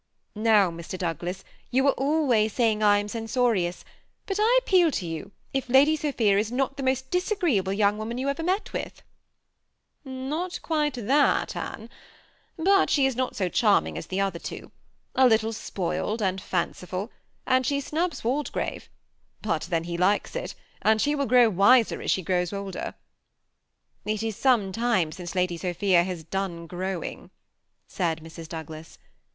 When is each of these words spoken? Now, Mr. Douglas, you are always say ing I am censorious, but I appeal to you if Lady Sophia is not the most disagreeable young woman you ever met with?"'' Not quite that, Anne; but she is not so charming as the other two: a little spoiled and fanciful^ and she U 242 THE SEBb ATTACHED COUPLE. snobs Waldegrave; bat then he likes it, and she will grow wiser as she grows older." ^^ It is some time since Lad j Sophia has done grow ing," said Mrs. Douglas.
Now, 0.33 0.71
Mr. 0.71 0.97
Douglas, 0.97 1.43
you 1.69 1.87
are 1.87 1.91
always 1.93 2.53
say 2.53 2.71
ing 2.71 2.81
I 2.81 2.97
am 2.97 3.07
censorious, 3.07 3.85
but 4.25 4.37
I 4.39 4.59
appeal 4.59 4.89
to 4.89 5.05
you 5.05 5.31
if 5.53 5.69
Lady 5.69 5.95
Sophia 5.95 6.39
is 6.39 6.51
not 6.51 6.75
the 6.75 6.81
most 6.81 7.11
disagreeable 7.11 7.71
young 7.71 7.99
woman 7.99 8.17
you 8.17 8.27
ever 8.27 8.41
met 8.41 8.73
with?"'' 8.73 9.03
Not 10.03 10.59
quite 10.63 10.95
that, 10.95 11.55
Anne; 11.55 11.87
but 12.57 12.89
she 12.89 13.05
is 13.05 13.15
not 13.15 13.35
so 13.35 13.47
charming 13.47 13.95
as 13.95 14.07
the 14.07 14.19
other 14.19 14.39
two: 14.39 14.71
a 15.13 15.27
little 15.27 15.53
spoiled 15.53 16.19
and 16.19 16.41
fanciful^ 16.41 17.11
and 17.45 17.63
she 17.63 17.75
U 17.75 17.79
242 17.79 17.79
THE 17.79 17.79
SEBb 17.79 17.79
ATTACHED 17.79 17.83
COUPLE. 17.83 17.83
snobs 17.83 18.21
Waldegrave; 18.23 18.89
bat 19.43 19.67
then 19.69 19.83
he 19.83 19.97
likes 19.99 20.35
it, 20.35 20.55
and 20.81 20.99
she 20.99 21.13
will 21.13 21.27
grow 21.27 21.47
wiser 21.47 22.01
as 22.01 22.09
she 22.09 22.23
grows 22.23 22.51
older." 22.51 22.95
^^ 24.07 24.11
It 24.11 24.23
is 24.23 24.35
some 24.35 24.71
time 24.71 25.11
since 25.11 25.35
Lad 25.35 25.49
j 25.49 25.57
Sophia 25.57 26.03
has 26.03 26.23
done 26.23 26.65
grow 26.65 27.03
ing," 27.03 27.29
said 27.87 28.23
Mrs. 28.23 28.49
Douglas. 28.49 28.97